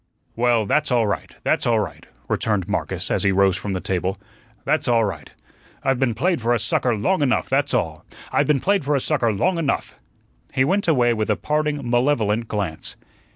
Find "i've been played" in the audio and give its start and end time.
5.83-6.41, 8.31-8.83